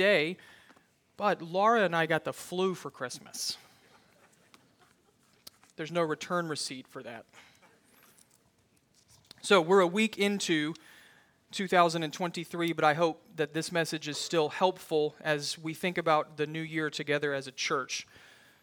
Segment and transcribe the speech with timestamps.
[0.00, 0.38] Day,
[1.18, 3.58] but Laura and I got the flu for Christmas.
[5.76, 7.26] There's no return receipt for that.
[9.42, 10.72] So we're a week into
[11.52, 16.46] 2023, but I hope that this message is still helpful as we think about the
[16.46, 18.06] new year together as a church.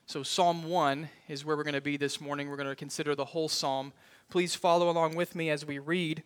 [0.07, 2.49] So, Psalm 1 is where we're going to be this morning.
[2.49, 3.93] We're going to consider the whole psalm.
[4.31, 6.23] Please follow along with me as we read.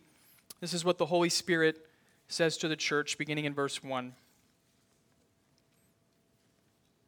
[0.60, 1.86] This is what the Holy Spirit
[2.28, 4.14] says to the church, beginning in verse 1.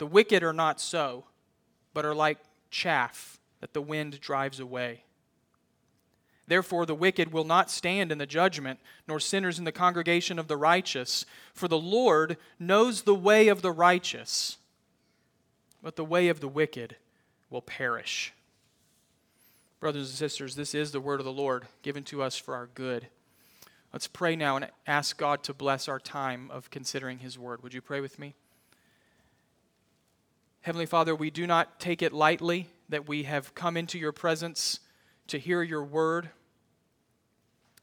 [0.00, 1.26] The wicked are not so,
[1.92, 2.38] but are like
[2.70, 5.04] chaff that the wind drives away.
[6.46, 10.48] Therefore, the wicked will not stand in the judgment, nor sinners in the congregation of
[10.48, 11.26] the righteous.
[11.52, 14.56] For the Lord knows the way of the righteous,
[15.82, 16.96] but the way of the wicked
[17.50, 18.32] will perish.
[19.80, 22.68] Brothers and sisters, this is the word of the Lord given to us for our
[22.68, 23.08] good.
[23.92, 27.62] Let's pray now and ask God to bless our time of considering His word.
[27.62, 28.34] Would you pray with me?
[30.62, 34.80] Heavenly Father, we do not take it lightly that we have come into your presence
[35.28, 36.30] to hear your word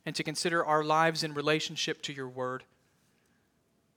[0.06, 2.64] and to consider our lives in relationship to your word.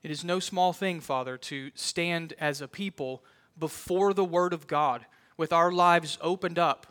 [0.03, 3.23] It is no small thing, Father, to stand as a people
[3.59, 5.05] before the word of God
[5.37, 6.87] with our lives opened up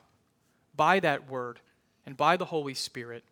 [0.75, 1.59] by that word
[2.05, 3.23] and by the Holy Spirit.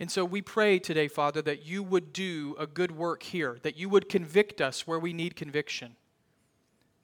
[0.00, 3.76] And so we pray today, Father, that you would do a good work here, that
[3.76, 5.94] you would convict us where we need conviction,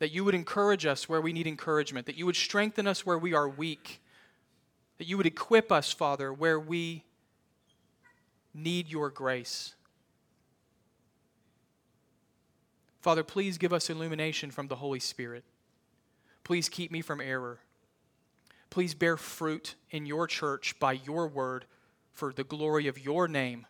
[0.01, 3.19] that you would encourage us where we need encouragement, that you would strengthen us where
[3.19, 4.03] we are weak,
[4.99, 7.05] that you would equip us, Father, where we
[8.53, 9.75] need your grace.
[13.01, 15.45] Father, please give us illumination from the Holy Spirit.
[16.45, 17.61] Please keep me from error.
[18.69, 21.65] Please bear fruit in your church by your word
[22.21, 23.67] for the glory of your name.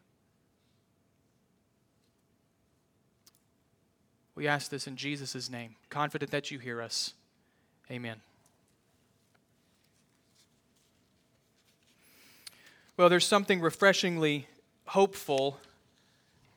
[4.34, 7.14] We ask this in Jesus' name, confident that you hear us.
[7.90, 8.20] Amen.
[12.96, 14.46] Well, there's something refreshingly
[14.84, 15.58] hopeful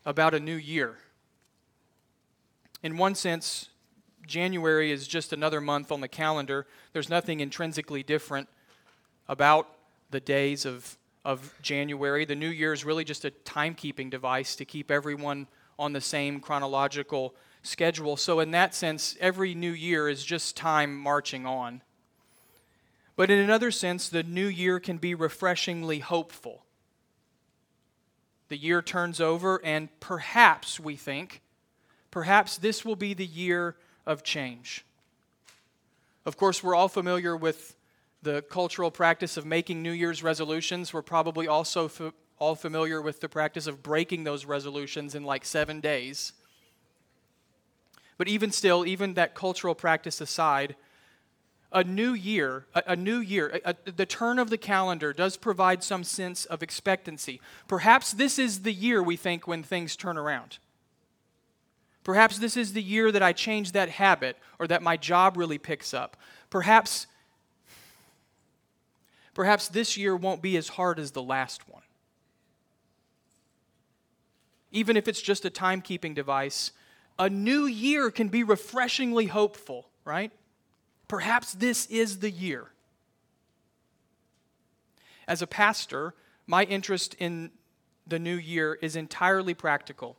[0.04, 0.98] about a new year
[2.84, 3.70] in one sense,
[4.26, 6.66] January is just another month on the calendar.
[6.92, 8.46] There's nothing intrinsically different
[9.26, 9.66] about
[10.10, 12.24] the days of, of January.
[12.24, 15.46] The new year is really just a timekeeping device to keep everyone
[15.78, 18.16] on the same chronological schedule.
[18.16, 21.82] So, in that sense, every new year is just time marching on.
[23.16, 26.64] But in another sense, the new year can be refreshingly hopeful.
[28.48, 31.40] The year turns over, and perhaps we think
[32.10, 33.74] perhaps this will be the year
[34.06, 34.84] of change.
[36.24, 37.74] Of course, we're all familiar with
[38.24, 40.92] the cultural practice of making New Year's resolutions.
[40.92, 45.44] We're probably also f- all familiar with the practice of breaking those resolutions in like
[45.44, 46.32] seven days.
[48.16, 50.74] But even still, even that cultural practice aside,
[51.70, 55.82] a new year, a, new year, a, a, the turn of the calendar does provide
[55.82, 57.40] some sense of expectancy.
[57.66, 60.58] Perhaps this is the year we think when things turn around.
[62.04, 65.58] Perhaps this is the year that I change that habit or that my job really
[65.58, 66.16] picks up.
[66.48, 67.08] Perhaps
[69.34, 71.82] perhaps this year won't be as hard as the last one.
[74.72, 76.72] Even if it's just a timekeeping device,
[77.18, 80.32] a new year can be refreshingly hopeful, right?
[81.06, 82.68] Perhaps this is the year.
[85.28, 86.14] As a pastor,
[86.46, 87.50] my interest in
[88.06, 90.16] the new year is entirely practical.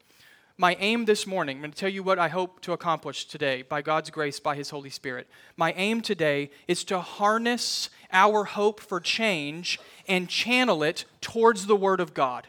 [0.58, 3.62] My aim this morning, I'm going to tell you what I hope to accomplish today
[3.64, 5.28] by God's grace, by His Holy Spirit.
[5.58, 11.76] My aim today is to harness our hope for change and channel it towards the
[11.76, 12.48] Word of God.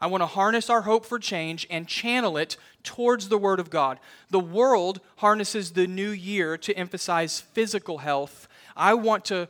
[0.00, 3.70] I want to harness our hope for change and channel it towards the Word of
[3.70, 3.98] God.
[4.30, 8.46] The world harnesses the new year to emphasize physical health.
[8.76, 9.48] I want to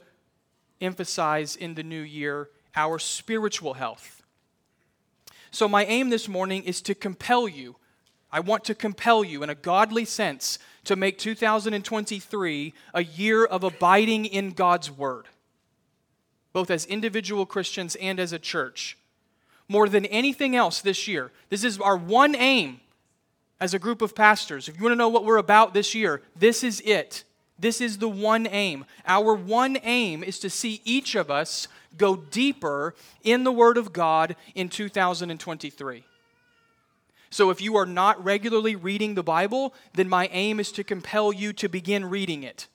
[0.81, 4.24] emphasize in the new year our spiritual health.
[5.55, 7.77] So, my aim this morning is to compel you.
[8.33, 13.63] I want to compel you in a godly sense to make 2023 a year of
[13.63, 15.27] abiding in God's Word,
[16.53, 18.99] both as individual Christians and as a church.
[19.69, 21.31] more than anything else this year.
[21.51, 22.81] This is our one aim
[23.61, 24.69] as a group of pastors.
[24.69, 27.23] If you want to know what we're about this year, this is it.
[27.59, 28.85] This is the one aim.
[29.07, 33.93] Our one aim is to see each of us go deeper in the Word of
[33.93, 36.05] God in 2023.
[37.31, 41.33] So if you are not regularly reading the Bible, then my aim is to compel
[41.33, 42.69] you to begin reading it.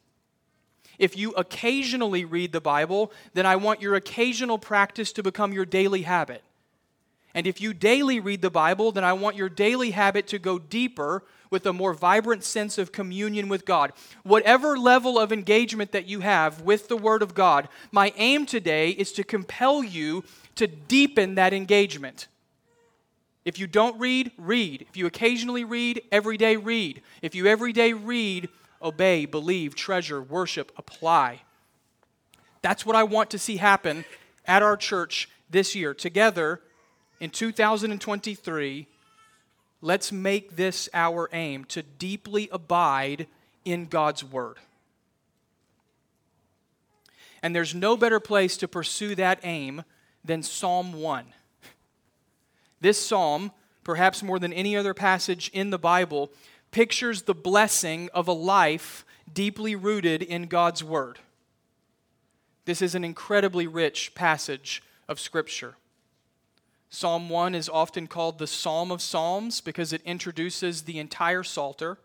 [0.97, 5.65] If you occasionally read the Bible, then I want your occasional practice to become your
[5.65, 6.43] daily habit.
[7.33, 10.59] And if you daily read the Bible, then I want your daily habit to go
[10.59, 13.91] deeper with a more vibrant sense of communion with God.
[14.23, 18.91] Whatever level of engagement that you have with the Word of God, my aim today
[18.91, 20.23] is to compel you
[20.55, 22.27] to deepen that engagement.
[23.45, 24.85] If you don't read, read.
[24.89, 27.01] If you occasionally read, every day read.
[27.21, 28.49] If you every day read,
[28.81, 31.41] obey, believe, treasure, worship, apply.
[32.61, 34.05] That's what I want to see happen
[34.45, 35.93] at our church this year.
[35.93, 36.61] Together
[37.19, 38.87] in 2023,
[39.81, 43.27] Let's make this our aim to deeply abide
[43.63, 44.57] in God's Word.
[47.41, 49.83] And there's no better place to pursue that aim
[50.25, 51.25] than Psalm 1.
[52.81, 53.51] This psalm,
[53.83, 56.31] perhaps more than any other passage in the Bible,
[56.71, 61.19] pictures the blessing of a life deeply rooted in God's Word.
[62.65, 65.75] This is an incredibly rich passage of Scripture.
[66.89, 71.99] Psalm 1 is often called the Psalm of Psalms because it introduces the entire Psalter.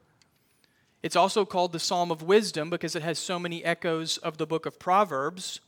[1.03, 4.47] It's also called the Psalm of Wisdom because it has so many echoes of the
[4.47, 5.61] book of Proverbs.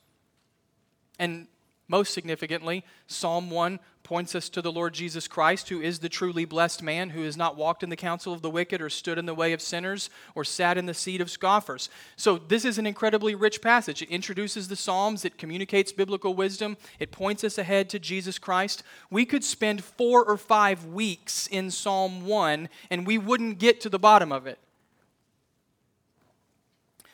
[1.19, 1.49] And
[1.89, 6.45] most significantly, Psalm 1 points us to the Lord Jesus Christ, who is the truly
[6.45, 9.27] blessed man, who has not walked in the counsel of the wicked, or stood in
[9.27, 11.89] the way of sinners, or sat in the seat of scoffers.
[12.17, 14.03] So, this is an incredibly rich passage.
[14.03, 18.83] It introduces the Psalms, it communicates biblical wisdom, it points us ahead to Jesus Christ.
[19.11, 23.89] We could spend four or five weeks in Psalm 1, and we wouldn't get to
[23.89, 24.59] the bottom of it.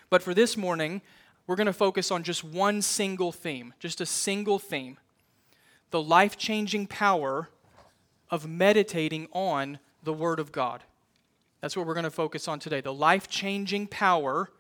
[0.09, 1.01] But for this morning,
[1.47, 4.99] we're going to focus on just one single theme, just a single theme
[5.91, 7.51] the life changing power
[8.31, 10.83] of meditating on the Word of God.
[11.61, 14.51] That's what we're going to focus on today the life changing power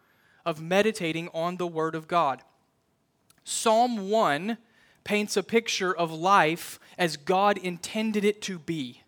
[0.44, 2.43] of meditating on the Word of God.
[3.44, 4.58] Psalm 1
[5.05, 9.02] paints a picture of life as God intended it to be.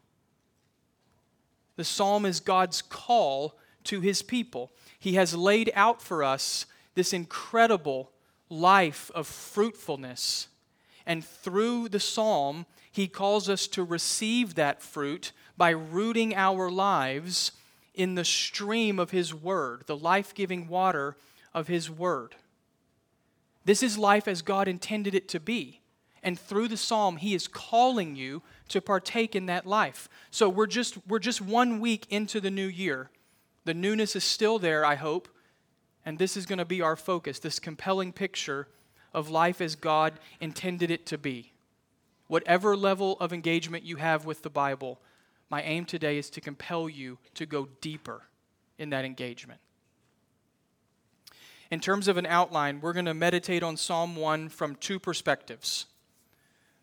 [1.77, 4.73] The psalm is God's call to his people.
[4.99, 8.11] He has laid out for us this incredible
[8.49, 10.49] life of fruitfulness.
[11.07, 17.53] And through the psalm, he calls us to receive that fruit by rooting our lives
[17.95, 21.17] in the stream of his word, the life giving water
[21.53, 22.35] of his word.
[23.65, 25.81] This is life as God intended it to be.
[26.23, 30.09] And through the psalm, he is calling you to partake in that life.
[30.31, 33.11] So we're just, we're just one week into the new year.
[33.65, 35.29] The newness is still there, I hope,
[36.05, 38.69] and this is going to be our focus this compelling picture
[39.13, 41.53] of life as God intended it to be.
[42.27, 45.01] Whatever level of engagement you have with the Bible,
[45.51, 48.23] my aim today is to compel you to go deeper
[48.79, 49.61] in that engagement.
[51.71, 55.87] In terms of an outline, we're going to meditate on Psalm 1 from two perspectives.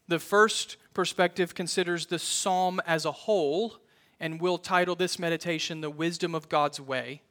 [0.07, 3.77] The first perspective considers the psalm as a whole,
[4.19, 7.22] and we'll title this meditation The Wisdom of God's Way.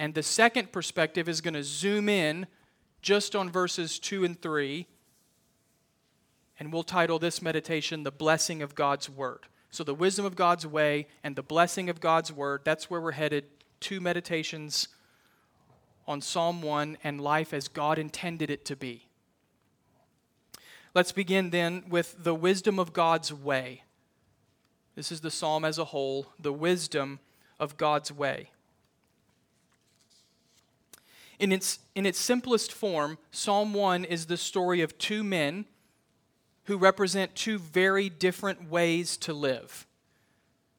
[0.00, 2.46] And the second perspective is going to zoom in
[3.02, 4.86] just on verses 2 and 3.
[6.58, 9.40] And we'll title this meditation The Blessing of God's Word.
[9.70, 13.12] So, the wisdom of God's way and the blessing of God's Word, that's where we're
[13.12, 13.44] headed.
[13.78, 14.88] Two meditations
[16.08, 19.06] on Psalm 1 and life as God intended it to be.
[20.94, 23.82] Let's begin then with the wisdom of God's way.
[24.94, 27.20] This is the psalm as a whole, the wisdom
[27.58, 28.48] of God's way.
[31.40, 35.64] In its, in its simplest form, Psalm 1 is the story of two men
[36.64, 39.86] who represent two very different ways to live.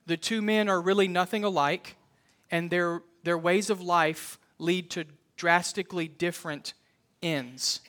[0.06, 1.96] The two men are really nothing alike,
[2.52, 6.76] and their, their ways of life lead to drastically different
[7.24, 7.82] ends.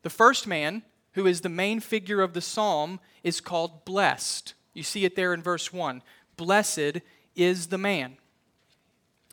[0.00, 4.54] The first man, who is the main figure of the psalm, is called blessed.
[4.72, 6.02] You see it there in verse 1.
[6.38, 7.02] Blessed
[7.36, 8.16] is the man.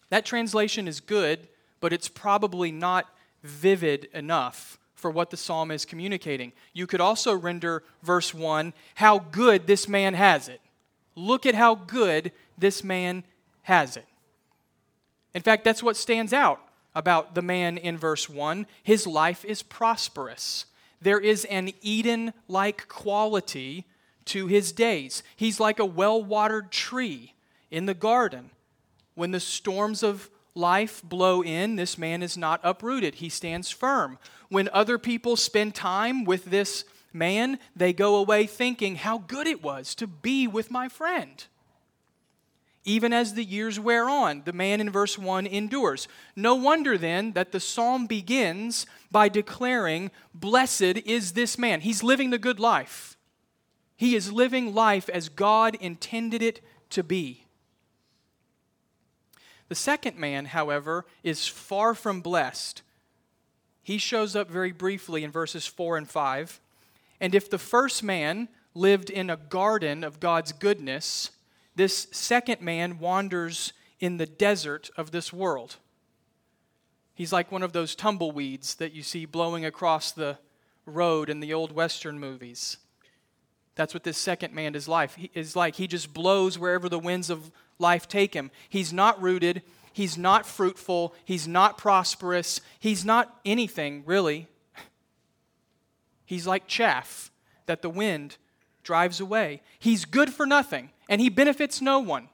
[0.10, 1.48] That translation is good
[1.80, 3.06] but it's probably not
[3.44, 6.52] vivid enough for what the psalm is communicating.
[6.74, 10.62] You could also render verse 1 how good this man has it.
[11.16, 13.24] Look at how good this man
[13.64, 14.06] has it.
[15.34, 16.62] In fact, that's what stands out
[16.96, 18.66] about the man in verse 1.
[18.84, 20.66] His life is prosperous.
[21.02, 23.86] There is an Eden like quality
[24.26, 25.24] to his days.
[25.36, 27.34] He's like a well watered tree
[27.72, 28.50] in the garden.
[29.16, 33.16] When the storms of life blow in, this man is not uprooted.
[33.16, 34.20] He stands firm.
[34.50, 39.64] When other people spend time with this man, they go away thinking how good it
[39.64, 41.46] was to be with my friend.
[42.86, 46.08] Even as the years wear on, the man in verse 1 endures.
[46.36, 51.82] No wonder then that the psalm begins by declaring, Blessed is this man.
[51.82, 53.18] He's living the good life.
[53.96, 56.62] He is living life as God intended it
[56.92, 57.46] to be.
[59.70, 62.82] The second man, however, is far from blessed.
[63.82, 66.60] He shows up very briefly in verses 4 and 5.
[67.22, 71.32] And if the first man lived in a garden of God's goodness,
[71.76, 75.78] this second man wanders in the desert of this world.
[77.14, 80.38] He's like one of those tumbleweeds that you see blowing across the
[80.86, 82.78] road in the old Western movies.
[83.76, 85.76] That's what this second man is life is like.
[85.76, 88.52] He just blows wherever the winds of life take him.
[88.68, 94.48] He's not rooted, he's not fruitful, he's not prosperous, he's not anything really.
[96.26, 97.32] He's like chaff
[97.66, 98.38] that the wind
[98.84, 99.62] drives away.
[99.80, 102.30] He's good for nothing, and he benefits no one.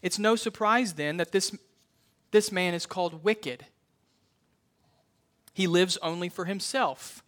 [0.00, 1.56] It's no surprise then that this,
[2.32, 3.66] this man is called wicked.
[5.52, 7.22] He lives only for himself,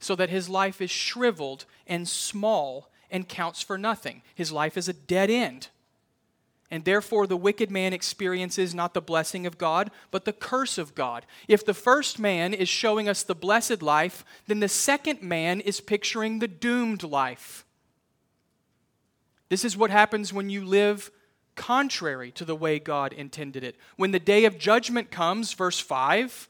[0.00, 4.22] so that his life is shriveled and small and counts for nothing.
[4.34, 5.68] His life is a dead end.
[6.70, 10.94] And therefore, the wicked man experiences not the blessing of God, but the curse of
[10.96, 11.24] God.
[11.46, 15.80] If the first man is showing us the blessed life, then the second man is
[15.80, 17.64] picturing the doomed life.
[19.48, 21.12] This is what happens when you live
[21.54, 23.76] contrary to the way God intended it.
[23.96, 26.48] When the day of judgment comes, verse 5,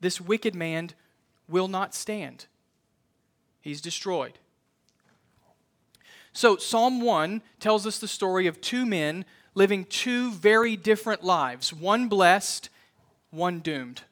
[0.00, 0.90] this wicked man
[1.48, 2.46] will not stand,
[3.60, 4.38] he's destroyed.
[6.32, 9.24] So, Psalm 1 tells us the story of two men
[9.54, 12.70] living two very different lives one blessed,
[13.30, 14.02] one doomed.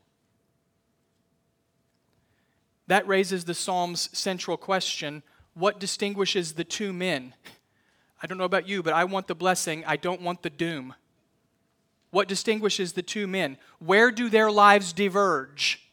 [2.87, 5.23] That raises the Psalm's central question
[5.55, 7.35] what distinguishes the two men?
[8.23, 10.95] I don't know about you, but I want the blessing, I don't want the doom.
[12.11, 13.57] What distinguishes the two men?
[13.79, 15.91] Where do their lives diverge?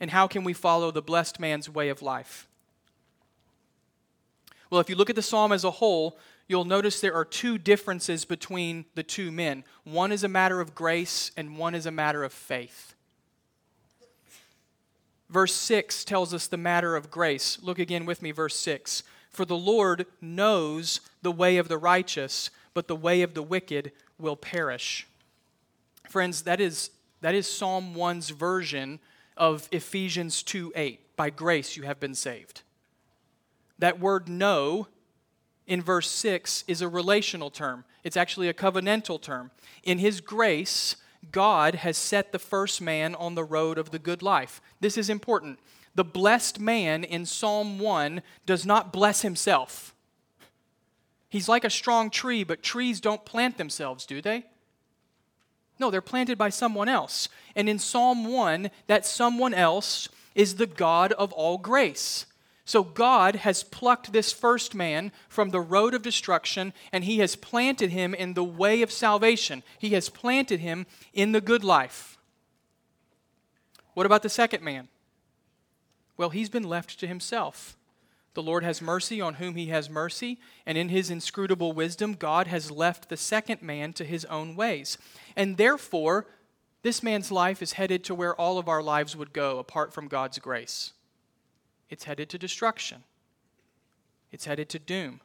[0.00, 2.48] And how can we follow the blessed man's way of life?
[4.70, 7.58] Well, if you look at the psalm as a whole, you'll notice there are two
[7.58, 9.64] differences between the two men.
[9.84, 12.94] One is a matter of grace, and one is a matter of faith.
[15.28, 17.58] Verse 6 tells us the matter of grace.
[17.62, 19.02] Look again with me, verse 6.
[19.30, 23.92] For the Lord knows the way of the righteous, but the way of the wicked
[24.18, 25.06] will perish.
[26.08, 28.98] Friends, that is, that is Psalm 1's version
[29.36, 31.16] of Ephesians 2 8.
[31.16, 32.62] By grace you have been saved.
[33.80, 34.88] That word know
[35.66, 39.50] in verse 6 is a relational term, it's actually a covenantal term.
[39.82, 40.96] In His grace,
[41.32, 44.60] God has set the first man on the road of the good life.
[44.80, 45.58] This is important.
[45.94, 49.94] The blessed man in Psalm 1 does not bless himself.
[51.28, 54.46] He's like a strong tree, but trees don't plant themselves, do they?
[55.78, 57.28] No, they're planted by someone else.
[57.54, 62.26] And in Psalm 1, that someone else is the God of all grace.
[62.70, 67.34] So God has plucked this first man from the road of destruction and he has
[67.34, 69.64] planted him in the way of salvation.
[69.76, 72.16] He has planted him in the good life.
[73.94, 74.86] What about the second man?
[76.16, 77.76] Well, he's been left to himself.
[78.34, 82.46] The Lord has mercy on whom he has mercy, and in his inscrutable wisdom, God
[82.46, 84.96] has left the second man to his own ways.
[85.34, 86.28] And therefore,
[86.82, 90.06] this man's life is headed to where all of our lives would go apart from
[90.06, 90.92] God's grace
[91.90, 93.04] it's headed to destruction,
[94.32, 95.20] it's headed to doom.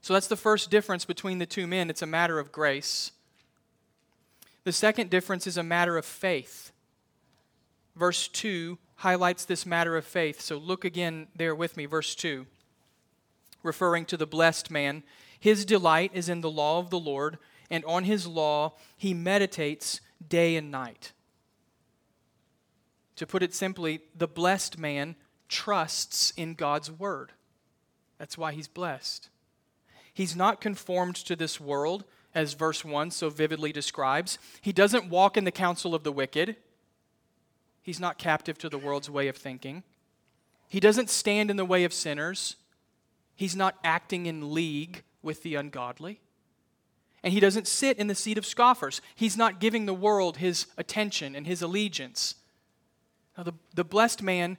[0.00, 1.88] So that's the first difference between the two men.
[1.88, 3.12] It's a matter of grace.
[4.64, 6.72] The second difference is a matter of faith.
[7.94, 10.40] Verse 2 highlights this matter of faith.
[10.40, 12.46] So look again there with me, verse 2.
[13.62, 15.04] Referring to the blessed man,
[15.38, 17.38] his delight is in the law of the Lord,
[17.70, 21.12] and on his law he meditates day and night.
[23.16, 25.16] To put it simply, the blessed man
[25.48, 27.32] trusts in God's word.
[28.18, 29.28] That's why he's blessed.
[30.14, 32.04] He's not conformed to this world,
[32.34, 34.38] as verse 1 so vividly describes.
[34.60, 36.56] He doesn't walk in the counsel of the wicked.
[37.82, 39.82] He's not captive to the world's way of thinking.
[40.68, 42.56] He doesn't stand in the way of sinners.
[43.34, 46.20] He's not acting in league with the ungodly.
[47.22, 49.00] And he doesn't sit in the seat of scoffers.
[49.14, 52.36] He's not giving the world his attention and his allegiance.
[53.36, 54.58] Now, the, the blessed man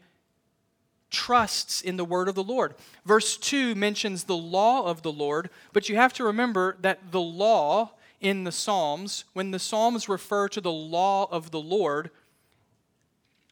[1.10, 2.74] trusts in the word of the Lord.
[3.06, 7.22] Verse 2 mentions the law of the Lord, but you have to remember that the
[7.22, 12.10] law in the Psalms, when the Psalms refer to the law of the Lord,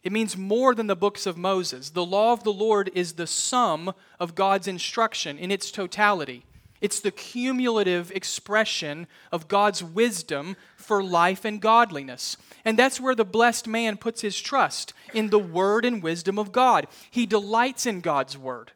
[0.02, 1.92] it means more than the books of Moses.
[1.92, 6.44] The law of the Lord is the sum of God's instruction in its totality.
[6.80, 12.38] It's the cumulative expression of God's wisdom for life and godliness.
[12.64, 16.52] And that's where the blessed man puts his trust in the word and wisdom of
[16.52, 16.88] God.
[17.10, 18.72] He delights in God's word,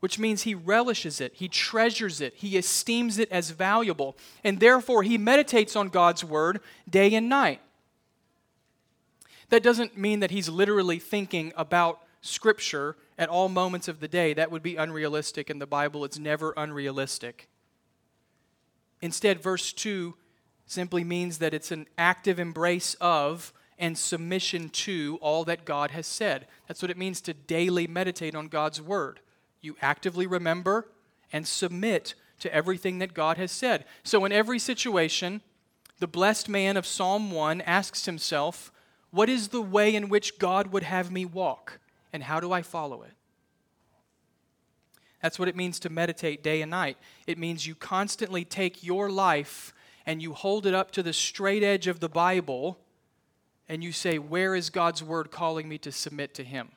[0.00, 5.02] which means he relishes it, he treasures it, he esteems it as valuable, and therefore
[5.02, 7.60] he meditates on God's word day and night.
[9.50, 14.32] That doesn't mean that he's literally thinking about Scripture at all moments of the day.
[14.32, 16.04] That would be unrealistic in the Bible.
[16.04, 17.48] It's never unrealistic.
[19.02, 20.14] Instead, verse 2
[20.66, 26.06] simply means that it's an active embrace of and submission to all that God has
[26.06, 26.46] said.
[26.68, 29.20] That's what it means to daily meditate on God's Word.
[29.60, 30.88] You actively remember
[31.32, 33.84] and submit to everything that God has said.
[34.02, 35.40] So, in every situation,
[35.98, 38.72] the blessed man of Psalm 1 asks himself,
[39.10, 41.80] What is the way in which God would have me walk?
[42.14, 43.10] and how do I follow it?
[45.20, 46.96] That's what it means to meditate day and night.
[47.26, 49.73] It means you constantly take your life
[50.06, 52.78] and you hold it up to the straight edge of the Bible
[53.68, 56.70] and you say, Where is God's word calling me to submit to Him?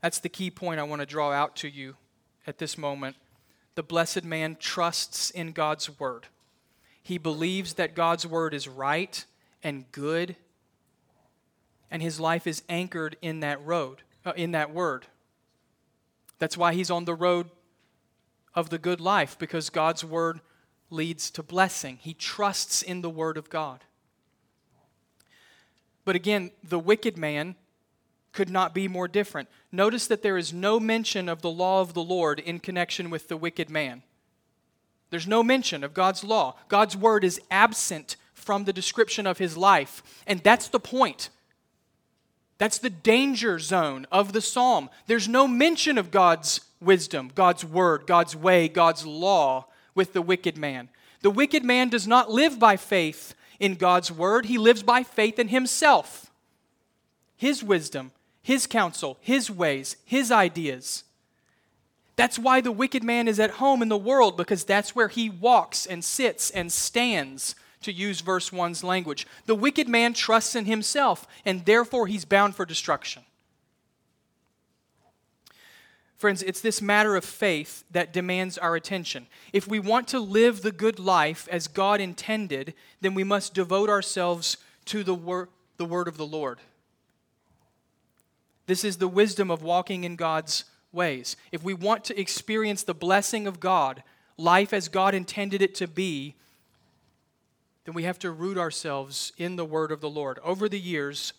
[0.00, 1.96] That's the key point I want to draw out to you
[2.46, 3.16] at this moment.
[3.74, 6.26] The blessed man trusts in God's word.
[7.02, 9.24] He believes that God's word is right
[9.62, 10.36] and good
[11.90, 15.06] and his life is anchored in that road, uh, in that word.
[16.38, 17.50] That's why he's on the road
[18.54, 20.40] of the good life because God's word
[20.90, 21.98] leads to blessing.
[22.00, 23.84] He trusts in the word of God.
[26.04, 27.54] But again, the wicked man
[28.32, 29.48] could not be more different.
[29.72, 33.28] Notice that there is no mention of the law of the Lord in connection with
[33.28, 34.02] the wicked man.
[35.10, 36.56] There's no mention of God's law.
[36.68, 40.02] God's word is absent from the description of his life.
[40.26, 41.30] And that's the point.
[42.58, 44.90] That's the danger zone of the psalm.
[45.06, 50.56] There's no mention of God's wisdom, God's word, God's way, God's law with the wicked
[50.56, 50.88] man.
[51.22, 55.38] The wicked man does not live by faith in God's word, he lives by faith
[55.38, 56.30] in himself,
[57.36, 58.10] his wisdom,
[58.42, 61.04] his counsel, his ways, his ideas.
[62.16, 65.28] That's why the wicked man is at home in the world, because that's where he
[65.28, 69.26] walks and sits and stands to use verse 1's language.
[69.46, 73.22] The wicked man trusts in himself, and therefore he's bound for destruction.
[76.20, 79.26] Friends, it's this matter of faith that demands our attention.
[79.54, 83.88] If we want to live the good life as God intended, then we must devote
[83.88, 86.58] ourselves to the, wor- the word of the Lord.
[88.66, 91.38] This is the wisdom of walking in God's ways.
[91.52, 94.02] If we want to experience the blessing of God,
[94.36, 96.34] life as God intended it to be,
[97.86, 100.38] then we have to root ourselves in the word of the Lord.
[100.44, 101.32] Over the years,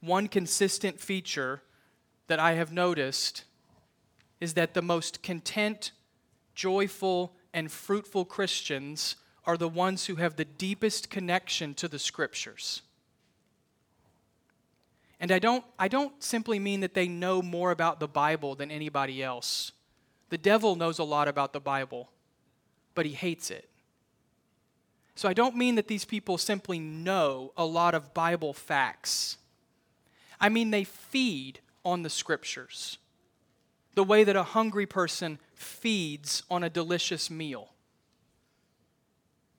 [0.00, 1.62] one consistent feature
[2.26, 3.44] that I have noticed
[4.42, 5.92] is that the most content,
[6.56, 9.14] joyful, and fruitful Christians
[9.46, 12.82] are the ones who have the deepest connection to the scriptures.
[15.20, 18.72] And I don't, I don't simply mean that they know more about the Bible than
[18.72, 19.70] anybody else.
[20.30, 22.10] The devil knows a lot about the Bible,
[22.96, 23.68] but he hates it.
[25.14, 29.38] So I don't mean that these people simply know a lot of Bible facts.
[30.40, 32.98] I mean they feed on the scriptures
[33.94, 37.70] the way that a hungry person feeds on a delicious meal.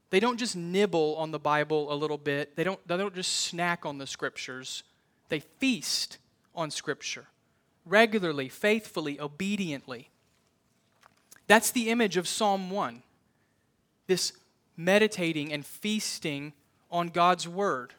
[0.09, 3.31] They don't just nibble on the Bible a little bit, they don't, they don't just
[3.31, 4.83] snack on the scriptures,
[5.29, 6.17] they feast
[6.55, 7.27] on scripture
[7.85, 10.09] regularly, faithfully, obediently.
[11.47, 13.03] That's the image of Psalm 1.
[14.07, 14.33] This
[14.77, 16.53] meditating and feasting
[16.91, 17.93] on God's word.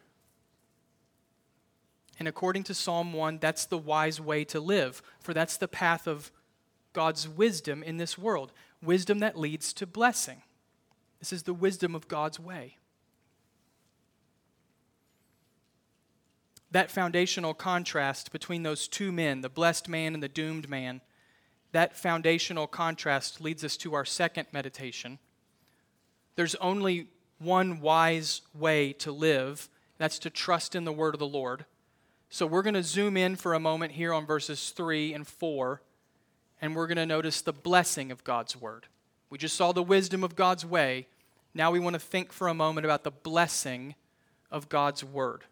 [2.18, 6.06] And according to Psalm 1, that's the wise way to live, for that's the path
[6.06, 6.30] of
[6.92, 10.42] God's wisdom in this world wisdom that leads to blessing.
[11.18, 12.76] This is the wisdom of God's way.
[16.70, 21.00] That foundational contrast between those two men, the blessed man and the doomed man,
[21.72, 25.18] that foundational contrast leads us to our second meditation
[26.36, 31.26] there's only one wise way to live that's to trust in the word of the
[31.26, 31.64] Lord.
[32.34, 35.80] So we're going to zoom in for a moment here on verses 3 and 4,
[36.60, 38.88] and we're going to notice the blessing of God's word.
[39.30, 41.06] We just saw the wisdom of God's way.
[41.54, 43.94] Now we want to think for a moment about the blessing
[44.50, 45.44] of God's word.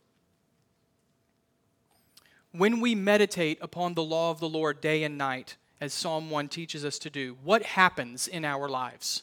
[2.51, 6.49] when we meditate upon the law of the Lord day and night, as Psalm 1
[6.49, 9.23] teaches us to do, what happens in our lives?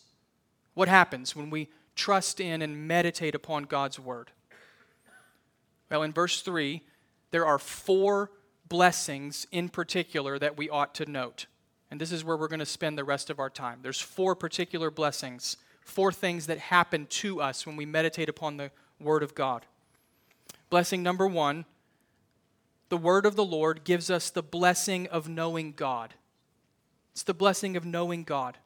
[0.75, 4.31] What happens when we trust in and meditate upon God's word?
[5.91, 6.83] Well, in verse 3,
[7.31, 8.31] there are four
[8.67, 11.47] blessings in particular that we ought to note.
[11.91, 13.79] And this is where we're going to spend the rest of our time.
[13.81, 18.71] There's four particular blessings, four things that happen to us when we meditate upon the
[18.99, 19.65] word of God.
[20.69, 21.65] Blessing number 1,
[22.89, 26.13] the word of the Lord gives us the blessing of knowing God.
[27.11, 28.57] It's the blessing of knowing God.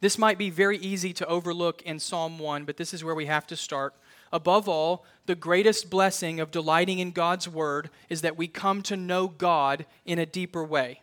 [0.00, 3.26] This might be very easy to overlook in Psalm 1, but this is where we
[3.26, 3.94] have to start.
[4.32, 8.96] Above all, the greatest blessing of delighting in God's Word is that we come to
[8.96, 11.02] know God in a deeper way.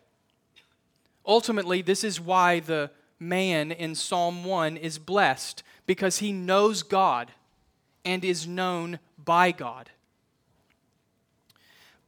[1.25, 7.31] Ultimately, this is why the man in Psalm 1 is blessed, because he knows God
[8.05, 9.89] and is known by God.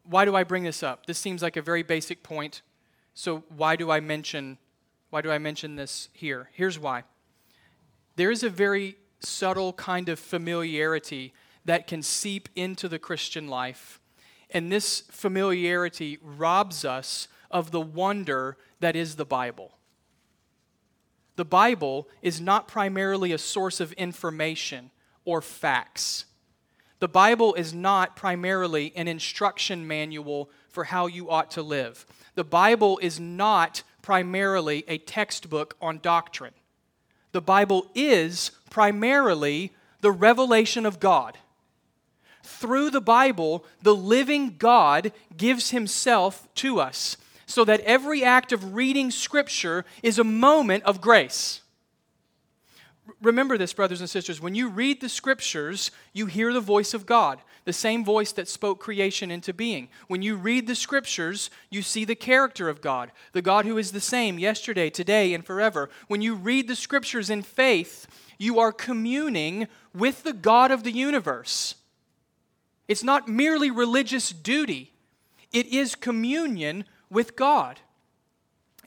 [0.03, 1.05] Why do I bring this up?
[1.05, 2.62] This seems like a very basic point.
[3.13, 4.58] So why do I mention
[5.10, 6.49] why do I mention this here?
[6.53, 7.03] Here's why.
[8.15, 11.34] There is a very subtle kind of familiarity
[11.65, 13.99] that can seep into the Christian life.
[14.49, 19.73] And this familiarity robs us of the wonder that is the Bible.
[21.36, 24.91] The Bible is not primarily a source of information
[25.25, 26.25] or facts.
[26.99, 32.05] The Bible is not primarily an instruction manual for how you ought to live.
[32.36, 36.53] The Bible is not primarily a textbook on doctrine.
[37.32, 41.38] The Bible is primarily the revelation of God.
[42.43, 48.75] Through the Bible, the living God gives himself to us so that every act of
[48.75, 51.62] reading Scripture is a moment of grace.
[53.21, 54.39] Remember this, brothers and sisters.
[54.39, 58.47] When you read the Scriptures, you hear the voice of God, the same voice that
[58.47, 59.89] spoke creation into being.
[60.08, 63.91] When you read the Scriptures, you see the character of God, the God who is
[63.91, 65.89] the same yesterday, today, and forever.
[66.08, 68.08] When you read the Scriptures in faith,
[68.39, 71.75] you are communing with the God of the universe.
[72.88, 74.91] It's not merely religious duty,
[75.52, 77.80] it is communion with God.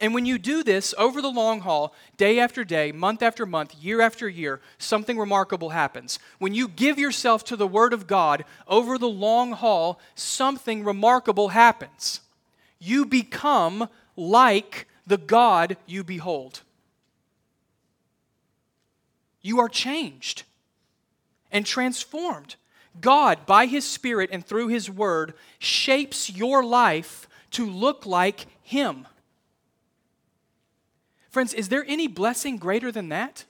[0.01, 3.77] And when you do this over the long haul, day after day, month after month,
[3.77, 6.19] year after year, something remarkable happens.
[6.39, 11.51] When you give yourself to the Word of God over the long haul, something remarkable
[11.51, 12.21] happens.
[12.81, 16.63] You become like the God you behold.
[19.43, 20.45] You are changed
[21.51, 22.57] and transformed.
[23.01, 29.07] God, by His Spirit and through His Word, shapes your life to look like Him.
[31.31, 33.45] Friends, is there any blessing greater than that?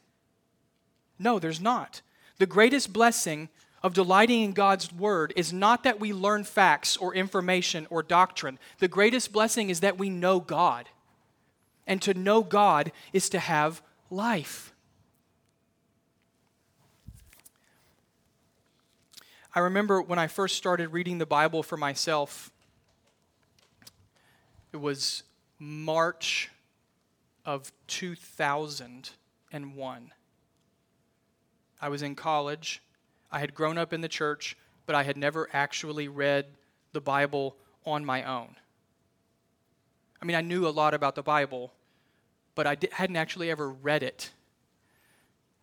[1.19, 2.01] No, there's not.
[2.39, 3.49] The greatest blessing
[3.83, 8.59] of delighting in God's Word is not that we learn facts or information or doctrine.
[8.79, 10.89] The greatest blessing is that we know God.
[11.87, 14.72] And to know God is to have life.
[19.55, 22.51] I remember when I first started reading the Bible for myself,
[24.73, 25.25] it was
[25.59, 26.51] March
[27.45, 30.13] of 2001.
[31.83, 32.83] I was in college.
[33.31, 36.47] I had grown up in the church, but I had never actually read
[36.93, 38.57] the Bible on my own.
[40.23, 41.75] I mean, I knew a lot about the Bible,
[42.55, 44.31] but I hadn't actually ever read it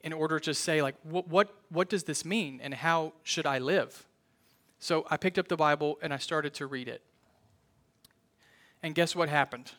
[0.01, 3.59] in order to say, like, what, what, what does this mean and how should I
[3.59, 4.05] live?
[4.79, 7.01] So I picked up the Bible and I started to read it.
[8.81, 9.71] And guess what happened?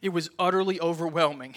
[0.00, 1.54] It was utterly overwhelming.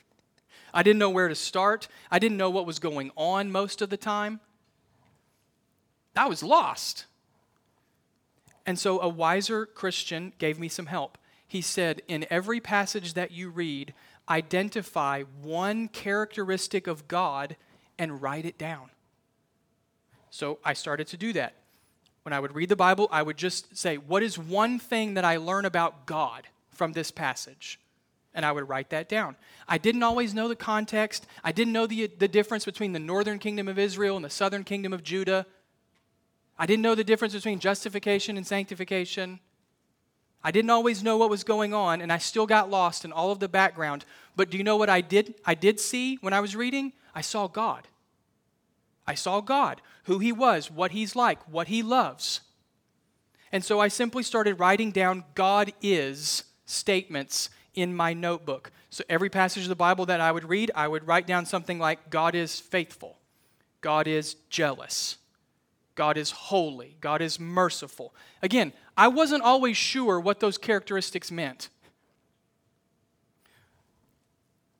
[0.74, 1.88] I didn't know where to start.
[2.10, 4.40] I didn't know what was going on most of the time.
[6.16, 7.06] I was lost.
[8.66, 11.18] And so a wiser Christian gave me some help.
[11.46, 13.94] He said, In every passage that you read,
[14.30, 17.56] identify one characteristic of God
[17.98, 18.90] and write it down.
[20.30, 21.54] So I started to do that.
[22.22, 25.24] When I would read the Bible, I would just say, What is one thing that
[25.24, 27.80] I learn about God from this passage?
[28.32, 29.34] And I would write that down.
[29.66, 31.26] I didn't always know the context.
[31.42, 34.62] I didn't know the, the difference between the northern kingdom of Israel and the southern
[34.62, 35.46] kingdom of Judah.
[36.56, 39.40] I didn't know the difference between justification and sanctification.
[40.42, 43.30] I didn't always know what was going on, and I still got lost in all
[43.30, 44.04] of the background.
[44.36, 45.34] But do you know what I did?
[45.44, 46.92] I did see when I was reading?
[47.14, 47.88] I saw God.
[49.06, 52.40] I saw God, who He was, what He's like, what He loves.
[53.52, 58.70] And so I simply started writing down God is statements in my notebook.
[58.90, 61.78] So every passage of the Bible that I would read, I would write down something
[61.78, 63.18] like God is faithful,
[63.80, 65.16] God is jealous,
[65.94, 68.14] God is holy, God is merciful.
[68.42, 71.68] Again, I wasn't always sure what those characteristics meant.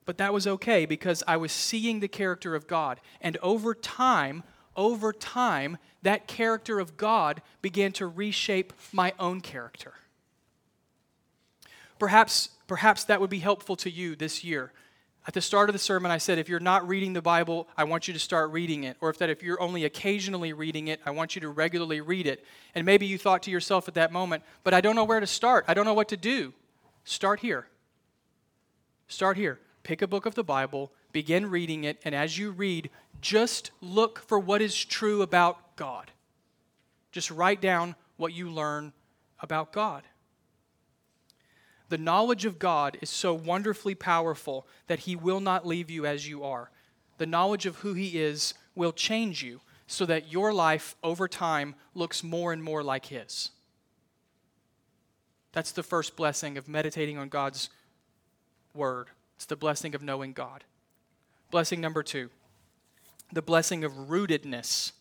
[0.07, 3.01] But that was okay because I was seeing the character of God.
[3.21, 4.43] And over time,
[4.77, 9.95] over time, that character of God began to reshape my own character.
[11.99, 14.73] Perhaps, perhaps that would be helpful to you this year.
[15.27, 17.85] At the start of the sermon, I said, if you're not reading the Bible, I
[17.85, 18.97] want you to start reading it.
[19.03, 22.27] Or if that if you're only occasionally reading it, I want you to regularly read
[22.27, 22.45] it.
[22.75, 25.27] And maybe you thought to yourself at that moment, but I don't know where to
[25.27, 25.67] start.
[25.69, 26.55] I don't know what to do.
[27.05, 27.67] Start here.
[29.09, 29.59] Start here.
[29.83, 32.91] Pick a book of the Bible, begin reading it, and as you read,
[33.21, 36.11] just look for what is true about God.
[37.13, 38.93] Just write down what you learn
[39.41, 40.05] about God.
[41.89, 46.29] The knowledge of God is so wonderfully powerful that He will not leave you as
[46.29, 46.71] you are.
[47.19, 51.75] The knowledge of who He is will change you so that your life over time
[51.95, 53.51] looks more and more like His.
[55.53, 57.71] That's the first blessing of meditating on God's
[58.73, 59.09] Word.
[59.41, 60.65] It's the blessing of knowing God.
[61.51, 62.29] Blessing number two
[63.33, 64.93] the blessing of rootedness.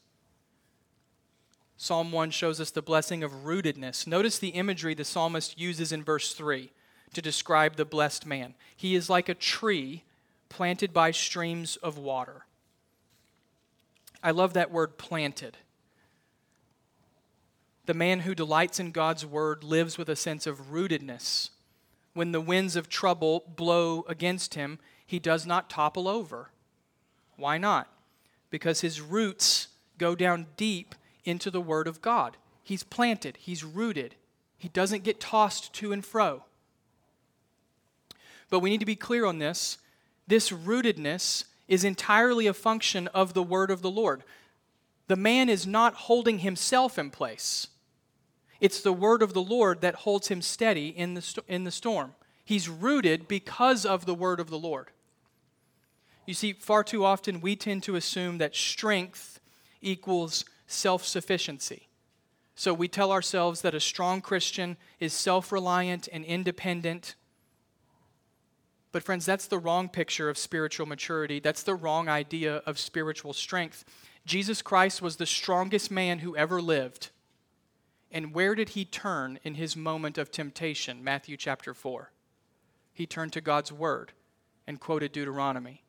[1.75, 4.07] Psalm 1 shows us the blessing of rootedness.
[4.07, 6.71] Notice the imagery the psalmist uses in verse 3
[7.15, 8.53] to describe the blessed man.
[8.77, 10.05] He is like a tree
[10.47, 12.45] planted by streams of water.
[14.23, 15.57] I love that word planted.
[17.87, 21.49] The man who delights in God's word lives with a sense of rootedness.
[22.13, 26.49] When the winds of trouble blow against him, he does not topple over.
[27.37, 27.87] Why not?
[28.49, 32.37] Because his roots go down deep into the Word of God.
[32.63, 34.15] He's planted, he's rooted,
[34.57, 36.43] he doesn't get tossed to and fro.
[38.49, 39.77] But we need to be clear on this.
[40.27, 44.23] This rootedness is entirely a function of the word of the Lord.
[45.07, 47.67] The man is not holding himself in place.
[48.59, 52.13] It's the word of the Lord that holds him steady in the, in the storm.
[52.43, 54.87] He's rooted because of the word of the Lord.
[56.25, 59.39] You see, far too often we tend to assume that strength
[59.81, 61.87] equals self sufficiency.
[62.55, 67.15] So we tell ourselves that a strong Christian is self reliant and independent
[68.91, 71.39] but, friends, that's the wrong picture of spiritual maturity.
[71.39, 73.85] That's the wrong idea of spiritual strength.
[74.25, 77.09] Jesus Christ was the strongest man who ever lived.
[78.11, 81.03] And where did he turn in his moment of temptation?
[81.03, 82.11] Matthew chapter 4.
[82.93, 84.13] He turned to God's word
[84.65, 85.83] and quoted Deuteronomy.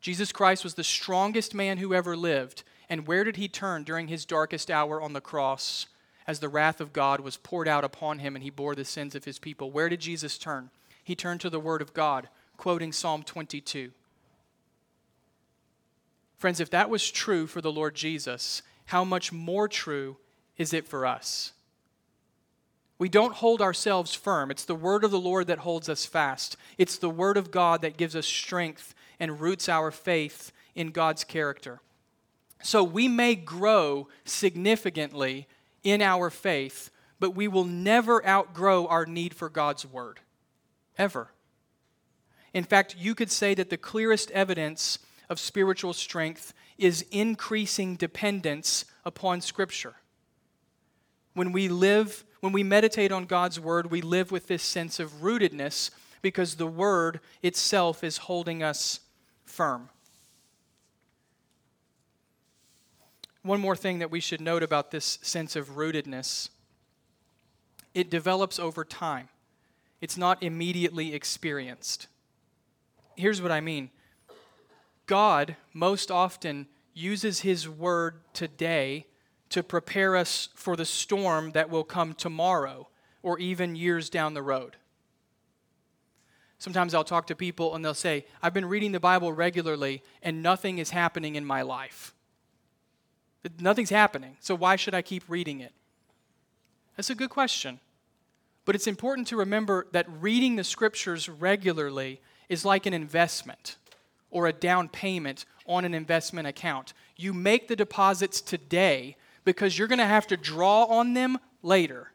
[0.00, 2.62] Jesus Christ was the strongest man who ever lived.
[2.88, 5.86] And where did he turn during his darkest hour on the cross
[6.26, 9.14] as the wrath of God was poured out upon him and he bore the sins
[9.14, 9.70] of his people?
[9.70, 10.70] Where did Jesus turn?
[11.08, 12.28] he turned to the Word of God,
[12.58, 13.92] quoting Psalm 22.
[16.36, 20.18] Friends, if that was true for the Lord Jesus, how much more true
[20.58, 21.52] is it for us?
[22.98, 24.50] We don't hold ourselves firm.
[24.50, 26.56] It's the word of the Lord that holds us fast.
[26.76, 31.22] It's the word of God that gives us strength and roots our faith in God's
[31.22, 31.80] character.
[32.60, 35.46] So we may grow significantly
[35.84, 36.90] in our faith,
[37.20, 40.18] but we will never outgrow our need for God's word
[40.96, 41.28] ever.
[42.52, 48.84] In fact, you could say that the clearest evidence of spiritual strength is increasing dependence
[49.04, 49.94] upon Scripture.
[51.38, 55.20] When we live, when we meditate on God's Word, we live with this sense of
[55.20, 58.98] rootedness because the Word itself is holding us
[59.44, 59.88] firm.
[63.42, 66.48] One more thing that we should note about this sense of rootedness
[67.94, 69.28] it develops over time
[70.00, 72.08] it's not immediately experienced.
[73.14, 73.90] Here's what I mean
[75.06, 79.06] God most often uses His word today
[79.50, 82.88] to prepare us for the storm that will come tomorrow
[83.22, 84.76] or even years down the road.
[86.58, 90.42] Sometimes I'll talk to people and they'll say, I've been reading the Bible regularly and
[90.42, 92.14] nothing is happening in my life.
[93.60, 95.72] Nothing's happening, so why should I keep reading it?
[96.96, 97.78] That's a good question.
[98.64, 103.76] But it's important to remember that reading the scriptures regularly is like an investment
[104.30, 106.92] or a down payment on an investment account.
[107.16, 109.16] You make the deposits today
[109.48, 112.12] because you're going to have to draw on them later.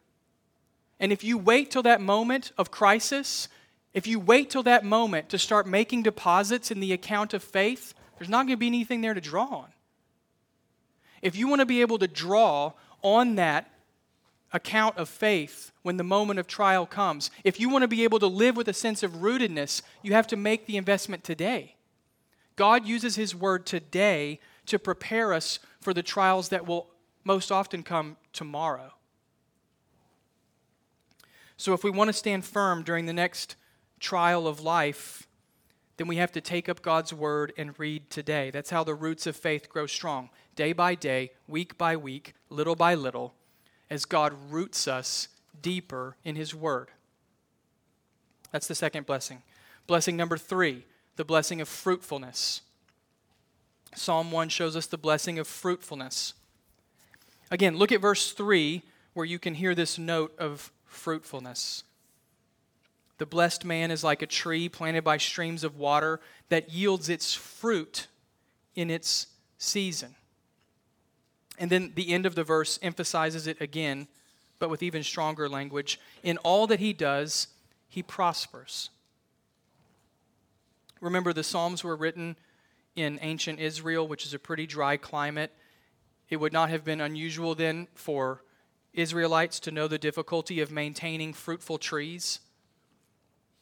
[1.00, 3.48] And if you wait till that moment of crisis,
[3.92, 7.92] if you wait till that moment to start making deposits in the account of faith,
[8.16, 9.66] there's not going to be anything there to draw on.
[11.22, 13.68] If you want to be able to draw on that
[14.52, 17.32] account of faith when the moment of trial comes.
[17.42, 20.28] If you want to be able to live with a sense of rootedness, you have
[20.28, 21.74] to make the investment today.
[22.54, 26.93] God uses His word today to prepare us for the trials that will
[27.24, 28.92] most often come tomorrow.
[31.56, 33.56] So if we want to stand firm during the next
[34.00, 35.26] trial of life,
[35.96, 38.50] then we have to take up God's word and read today.
[38.50, 42.74] That's how the roots of faith grow strong, day by day, week by week, little
[42.74, 43.34] by little,
[43.88, 45.28] as God roots us
[45.62, 46.90] deeper in his word.
[48.50, 49.42] That's the second blessing.
[49.86, 50.84] Blessing number three,
[51.16, 52.62] the blessing of fruitfulness.
[53.94, 56.34] Psalm 1 shows us the blessing of fruitfulness.
[57.50, 58.82] Again, look at verse 3
[59.14, 61.84] where you can hear this note of fruitfulness.
[63.18, 67.32] The blessed man is like a tree planted by streams of water that yields its
[67.32, 68.08] fruit
[68.74, 69.28] in its
[69.58, 70.16] season.
[71.58, 74.08] And then the end of the verse emphasizes it again,
[74.58, 76.00] but with even stronger language.
[76.24, 77.48] In all that he does,
[77.88, 78.90] he prospers.
[81.00, 82.34] Remember, the Psalms were written
[82.96, 85.52] in ancient Israel, which is a pretty dry climate.
[86.28, 88.42] It would not have been unusual then for
[88.92, 92.40] Israelites to know the difficulty of maintaining fruitful trees.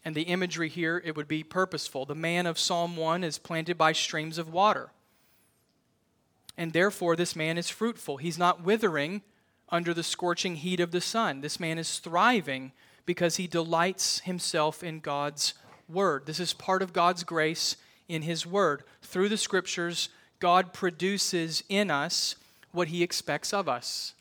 [0.05, 2.05] And the imagery here, it would be purposeful.
[2.05, 4.91] The man of Psalm 1 is planted by streams of water.
[6.57, 8.19] And therefore, this man is fruitful.
[8.19, 9.23] He's not withering
[9.69, 11.41] under the scorching heat of the sun.
[11.41, 12.73] This man is thriving
[13.07, 15.55] because he delights himself in God's
[15.89, 16.27] word.
[16.27, 17.77] This is part of God's grace
[18.09, 18.85] in his word.
[19.01, 20.09] Through the scriptures,
[20.41, 22.37] God produces in us
[22.73, 24.15] what he expects of us.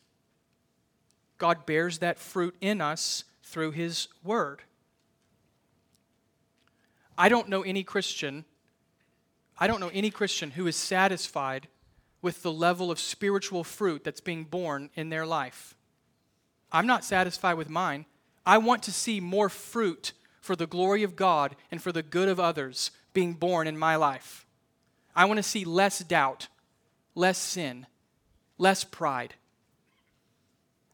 [1.38, 4.62] God bears that fruit in us through his word.
[7.18, 8.46] I don't know any Christian
[9.62, 11.68] I don't know any Christian who is satisfied
[12.20, 15.76] with the level of spiritual fruit that's being borne in their life.
[16.72, 18.08] I'm not satisfied with mine.
[18.44, 22.28] I want to see more fruit for the glory of God and for the good
[22.28, 24.48] of others being borne in my life.
[25.16, 26.48] I want to see less doubt,
[27.14, 27.86] less sin,
[28.62, 29.34] less pride.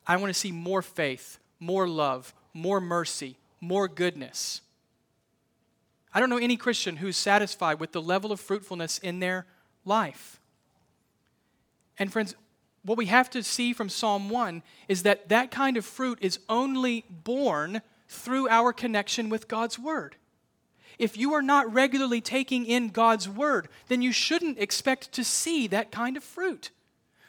[0.07, 4.61] I want to see more faith, more love, more mercy, more goodness.
[6.13, 9.45] I don't know any Christian who's satisfied with the level of fruitfulness in their
[9.83, 10.39] life.
[11.99, 12.35] And, friends,
[12.83, 16.39] what we have to see from Psalm 1 is that that kind of fruit is
[16.47, 20.15] only borne through our connection with God's Word.
[20.97, 25.67] If you are not regularly taking in God's Word, then you shouldn't expect to see
[25.67, 26.71] that kind of fruit.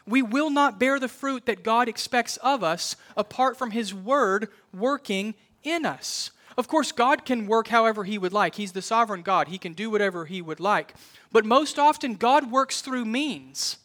[0.09, 4.49] We will not bear the fruit that God expects of us apart from His Word
[4.73, 6.31] working in us.
[6.57, 8.55] Of course, God can work however He would like.
[8.55, 9.49] He's the sovereign God.
[9.49, 10.95] He can do whatever He would like.
[11.31, 13.77] But most often, God works through means.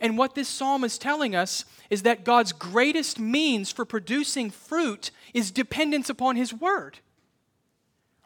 [0.00, 5.10] And what this psalm is telling us is that God's greatest means for producing fruit
[5.34, 7.00] is dependence upon His Word.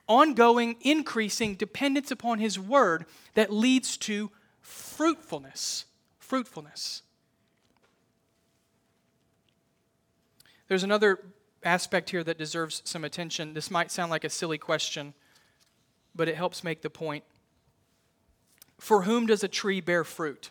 [0.06, 5.86] Ongoing, increasing dependence upon His Word that leads to fruitfulness.
[6.32, 7.02] Fruitfulness.
[10.66, 11.18] There's another
[11.62, 13.52] aspect here that deserves some attention.
[13.52, 15.12] This might sound like a silly question,
[16.14, 17.24] but it helps make the point.
[18.78, 20.48] For whom does a tree bear fruit?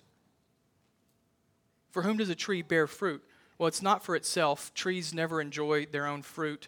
[1.90, 3.24] For whom does a tree bear fruit?
[3.58, 4.72] Well, it's not for itself.
[4.76, 6.68] Trees never enjoy their own fruit.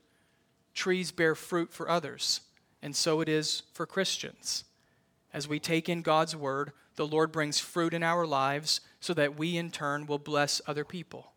[0.74, 2.42] Trees bear fruit for others,
[2.82, 4.64] and so it is for Christians.
[5.32, 9.38] As we take in God's word, the Lord brings fruit in our lives so that
[9.38, 11.34] we in turn will bless other people.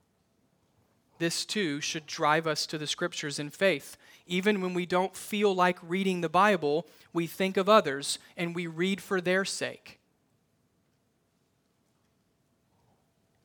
[1.19, 3.97] This too should drive us to the scriptures in faith.
[4.27, 8.67] Even when we don't feel like reading the Bible, we think of others and we
[8.67, 9.99] read for their sake.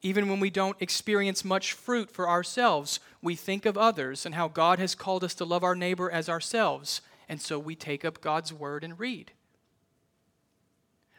[0.02, 4.48] Even when we don't experience much fruit for ourselves, we think of others and how
[4.48, 7.02] God has called us to love our neighbor as ourselves.
[7.30, 9.32] And so we take up God's word and read.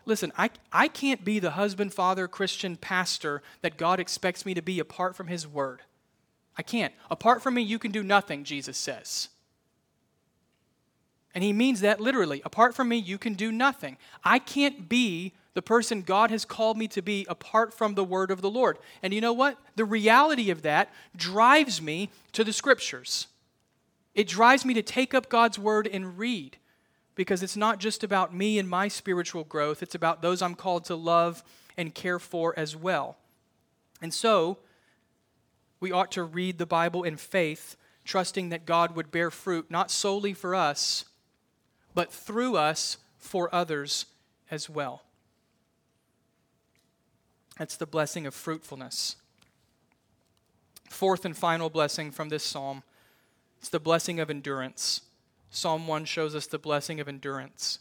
[0.05, 4.63] Listen, I, I can't be the husband, father, Christian pastor that God expects me to
[4.63, 5.83] be apart from his word.
[6.57, 6.93] I can't.
[7.11, 9.29] Apart from me, you can do nothing, Jesus says.
[11.35, 12.43] And he means that literally.
[12.45, 13.97] Apart from me, you can do nothing.
[14.23, 18.31] I can't be the person God has called me to be apart from the word
[18.31, 18.79] of the Lord.
[19.03, 19.59] And you know what?
[19.77, 23.29] The reality of that drives me to the scriptures.
[24.15, 26.59] It drives me to take up God's word and read
[27.15, 30.85] because it's not just about me and my spiritual growth, it's about those I'm called
[30.87, 31.43] to love
[31.77, 33.17] and care for as well.
[34.01, 34.59] And so,
[35.81, 39.91] we ought to read the Bible in faith, trusting that God would bear fruit, not
[39.91, 41.05] solely for us,
[41.95, 44.07] but through us for others
[44.51, 45.03] as well.
[47.59, 49.17] That's the blessing of fruitfulness.
[50.89, 52.83] Fourth and final blessing from this psalm
[53.63, 55.03] it's the blessing of endurance.
[55.55, 57.79] Psalm 1 shows us the blessing of endurance.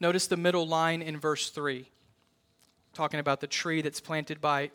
[0.00, 1.90] Notice the middle line in verse 3,
[2.94, 4.70] talking about the tree that's planted by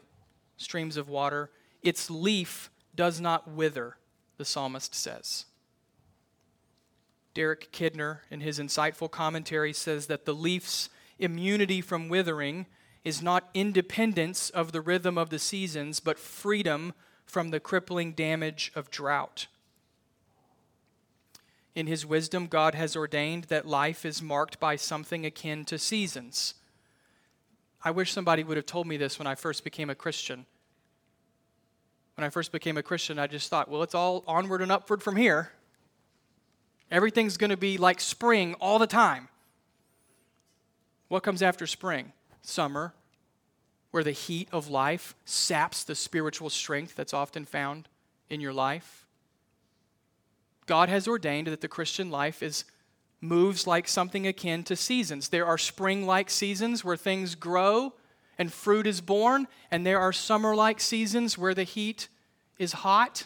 [0.55, 1.49] streams of water.
[1.81, 3.97] Its leaf does not wither,
[4.37, 5.45] the psalmist says.
[7.33, 12.67] Derek Kidner, in his insightful commentary, says that the leaf's immunity from withering
[13.03, 16.93] is not independence of the rhythm of the seasons, but freedom
[17.25, 19.47] from the crippling damage of drought.
[21.77, 26.55] In his wisdom, God has ordained that life is marked by something akin to seasons.
[27.83, 30.47] I wish somebody would have told me this when I first became a Christian.
[32.15, 35.03] When I first became a Christian, I just thought, well, it's all onward and upward
[35.03, 35.51] from here.
[36.89, 39.27] Everything's going to be like spring all the time.
[41.09, 42.11] What comes after spring?
[42.41, 42.95] Summer,
[43.91, 47.87] where the heat of life saps the spiritual strength that's often found
[48.31, 49.06] in your life.
[50.67, 52.65] God has ordained that the Christian life is
[53.19, 55.29] moves like something akin to seasons.
[55.29, 57.93] There are spring like seasons where things grow
[58.37, 62.07] and fruit is borne, and there are summer like seasons where the heat
[62.59, 63.25] is hot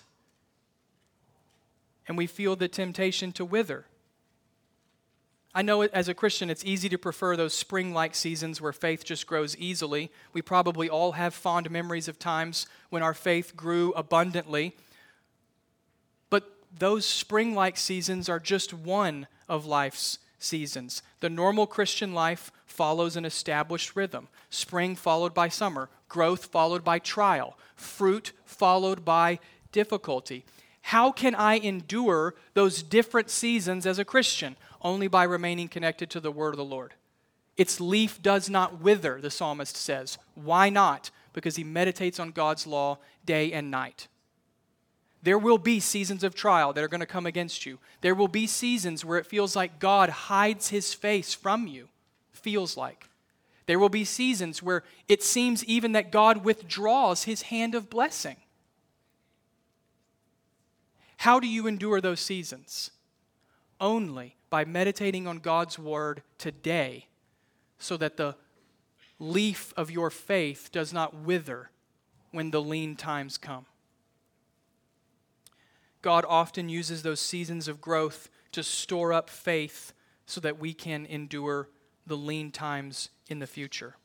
[2.08, 3.86] and we feel the temptation to wither.
[5.54, 9.04] I know as a Christian, it's easy to prefer those spring like seasons where faith
[9.04, 10.10] just grows easily.
[10.32, 14.76] We probably all have fond memories of times when our faith grew abundantly.
[16.78, 21.04] Those spring like seasons are just one of life's seasons.
[21.20, 27.00] The normal Christian life follows an established rhythm spring followed by summer, growth followed by
[27.00, 29.40] trial, fruit followed by
[29.72, 30.44] difficulty.
[30.84, 34.58] How can I endure those different seasons as a Christian?
[34.82, 36.96] Only by remaining connected to the word of the Lord.
[37.56, 40.18] Its leaf does not wither, the psalmist says.
[40.34, 41.12] Why not?
[41.34, 44.08] Because he meditates on God's law day and night.
[45.24, 47.78] There will be seasons of trial that are going to come against you.
[48.02, 51.90] There will be seasons where it feels like God hides his face from you.
[52.32, 53.08] Feels like.
[53.68, 58.38] There will be seasons where it seems even that God withdraws his hand of blessing.
[61.18, 62.90] How do you endure those seasons?
[63.80, 67.06] Only by meditating on God's word today
[67.78, 68.36] so that the
[69.20, 71.70] leaf of your faith does not wither
[72.32, 73.68] when the lean times come.
[76.02, 79.94] God often uses those seasons of growth to store up faith
[80.26, 81.70] so that we can endure
[82.08, 83.96] the lean times in the future.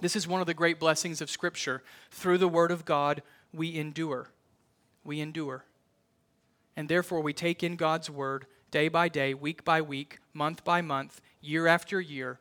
[0.00, 1.82] This is one of the great blessings of Scripture.
[2.10, 3.22] Through the Word of God,
[3.52, 4.30] we endure
[5.04, 5.64] we endure.
[6.76, 10.80] And therefore, we take in God's word day by day, week by week, month by
[10.80, 12.38] month, year after year,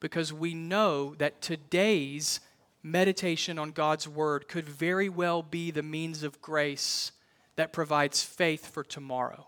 [0.00, 2.40] because we know that today's
[2.82, 7.12] meditation on God's word could very well be the means of grace
[7.60, 9.46] that provides faith for tomorrow.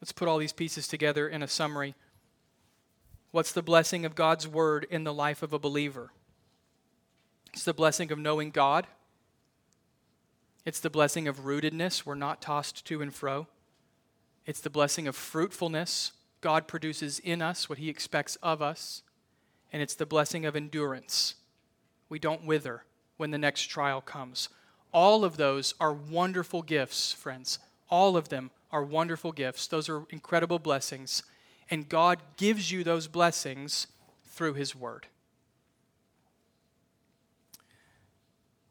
[0.00, 1.94] Let's put all these pieces together in a summary.
[3.30, 6.10] What's the blessing of God's word in the life of a believer?
[7.52, 8.88] It's the blessing of knowing God.
[10.64, 12.04] It's the blessing of rootedness.
[12.04, 13.46] We're not tossed to and fro.
[14.46, 16.10] It's the blessing of fruitfulness.
[16.40, 19.04] God produces in us what He expects of us.
[19.72, 21.36] And it's the blessing of endurance.
[22.08, 22.82] We don't wither
[23.22, 24.48] when the next trial comes.
[24.92, 27.60] All of those are wonderful gifts, friends.
[27.88, 29.68] All of them are wonderful gifts.
[29.68, 31.22] Those are incredible blessings.
[31.70, 33.86] And God gives you those blessings
[34.24, 35.06] through His Word.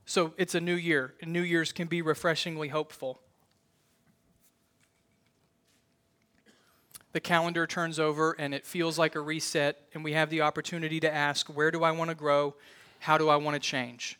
[0.06, 3.22] So it's a new year, and New Year's can be refreshingly hopeful.
[7.14, 11.00] The calendar turns over and it feels like a reset, and we have the opportunity
[11.00, 12.56] to ask, Where do I want to grow?
[13.00, 14.18] How do I want to change?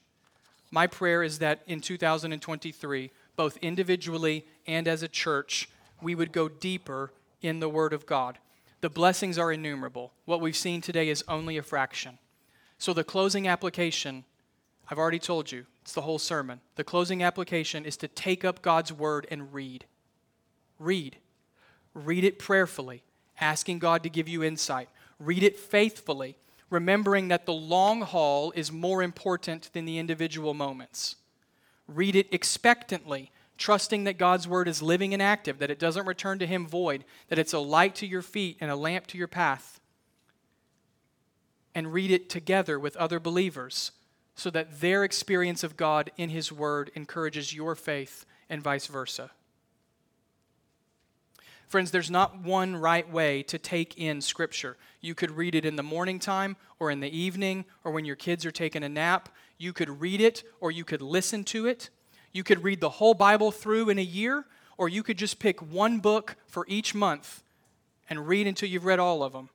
[0.72, 5.70] My prayer is that in 2023, both individually and as a church,
[6.02, 7.12] we would go deeper
[7.42, 8.38] in the Word of God.
[8.80, 10.14] The blessings are innumerable.
[10.26, 12.18] What we've seen today is only a fraction.
[12.78, 14.24] So, the closing application,
[14.90, 16.62] I've already told you, it's the whole sermon.
[16.76, 19.86] The closing application is to take up God's word and read.
[20.80, 21.18] Read.
[21.94, 23.04] Read it prayerfully,
[23.40, 24.90] asking God to give you insight.
[25.20, 26.38] Read it faithfully,
[26.72, 31.18] remembering that the long haul is more important than the individual moments.
[31.88, 36.40] Read it expectantly, trusting that God's word is living and active, that it doesn't return
[36.40, 39.28] to Him void, that it's a light to your feet and a lamp to your
[39.28, 39.80] path.
[41.76, 43.92] And read it together with other believers
[44.34, 49.32] so that their experience of God in His Word encourages your faith and vice versa.
[51.72, 54.76] Friends, there's not one right way to take in Scripture.
[55.00, 58.18] You could read it in the morning time or in the evening or when your
[58.18, 59.30] kids are taking a nap.
[59.58, 61.90] You could read it or you could listen to it.
[62.34, 64.44] You could read the whole Bible through in a year
[64.78, 67.42] or you could just pick one book for each month
[68.10, 69.48] and read until you've read all of them.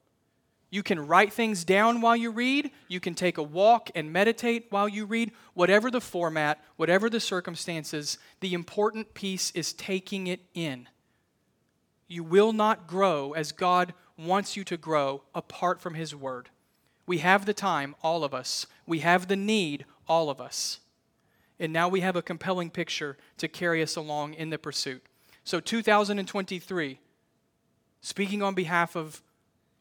[0.71, 2.71] You can write things down while you read.
[2.89, 5.33] You can take a walk and meditate while you read.
[5.53, 10.89] Whatever the format, whatever the circumstances, the important piece is taking it in.
[12.09, 16.51] You will not grow as God wants you to grow apart from His Word.
[17.07, 18.67] We have the time, all of us.
[18.87, 20.81] We have the need, all of us.
[21.59, 25.03] And now we have a compelling picture to carry us along in the pursuit.
[25.45, 26.99] So, 2023,
[28.01, 29.23] speaking on behalf of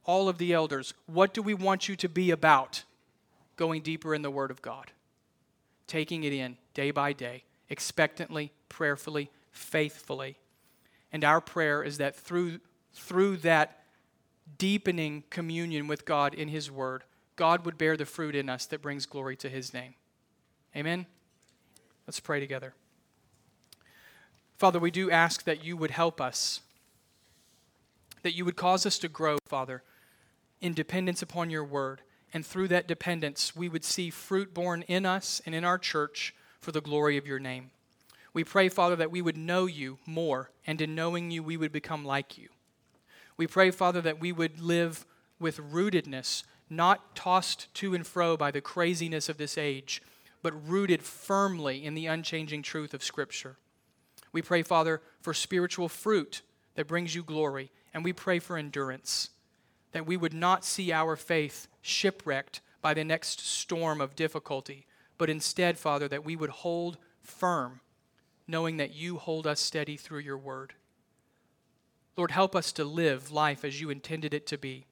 [0.05, 2.83] all of the elders, what do we want you to be about?
[3.55, 4.91] Going deeper in the Word of God,
[5.87, 10.37] taking it in day by day, expectantly, prayerfully, faithfully.
[11.15, 12.59] And our prayer is that through,
[12.93, 13.85] through that
[14.57, 17.05] deepening communion with God in His Word,
[17.37, 19.93] God would bear the fruit in us that brings glory to His name.
[20.75, 21.05] Amen?
[22.05, 22.73] Let's pray together.
[24.57, 26.59] Father, we do ask that you would help us,
[28.23, 29.83] that you would cause us to grow, Father,
[30.59, 32.01] in dependence upon your word.
[32.33, 36.35] And through that dependence, we would see fruit borne in us and in our church
[36.59, 37.71] for the glory of your name.
[38.35, 41.71] We pray, Father, that we would know you more, and in knowing you, we would
[41.71, 42.49] become like you.
[43.37, 45.05] We pray, Father, that we would live
[45.39, 50.01] with rootedness, not tossed to and fro by the craziness of this age,
[50.43, 53.55] but rooted firmly in the unchanging truth of Scripture.
[54.33, 56.41] We pray, Father, for spiritual fruit
[56.75, 59.29] that brings you glory, and we pray for endurance,
[59.93, 65.29] that we would not see our faith shipwrecked by the next storm of difficulty, but
[65.29, 67.79] instead, Father, that we would hold firm,
[68.47, 70.73] knowing that you hold us steady through your word.
[72.17, 74.85] Lord, help us to live life as you intended it to be,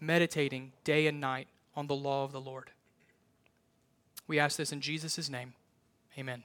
[0.00, 2.70] meditating day and night on the law of the Lord.
[4.26, 5.54] We ask this in Jesus' name.
[6.18, 6.44] Amen.